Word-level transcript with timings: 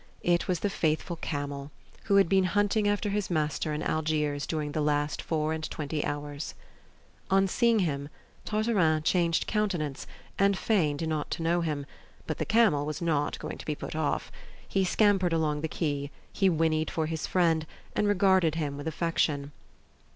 It 0.23 0.47
was 0.47 0.61
the 0.61 0.69
faithful 0.71 1.17
camel, 1.17 1.69
who 2.05 2.15
had 2.15 2.27
been 2.27 2.45
hunting 2.45 2.87
after 2.87 3.09
his 3.11 3.29
master 3.29 3.71
in 3.71 3.83
Algiers 3.83 4.47
during 4.47 4.71
the 4.71 4.81
last 4.81 5.21
four 5.21 5.53
and 5.53 5.69
twenty 5.69 6.03
hours. 6.03 6.55
On 7.29 7.47
seeing 7.47 7.77
him, 7.77 8.09
Tartarin 8.43 9.03
changed 9.03 9.45
countenance, 9.45 10.07
and 10.39 10.57
feigned 10.57 11.07
not 11.07 11.29
to 11.29 11.43
know 11.43 11.61
him, 11.61 11.85
but 12.25 12.39
the 12.39 12.45
camel 12.45 12.83
was 12.87 12.99
not 12.99 13.37
going 13.37 13.59
to 13.59 13.65
be 13.67 13.75
put 13.75 13.95
off. 13.95 14.31
He 14.67 14.83
scampered 14.83 15.33
along 15.33 15.61
the 15.61 15.67
quay; 15.67 16.09
he 16.33 16.49
whinnied 16.49 16.89
for 16.89 17.05
his 17.05 17.27
friend, 17.27 17.67
and 17.95 18.07
regarded 18.07 18.55
him 18.55 18.77
with 18.77 18.87
affection. 18.87 19.51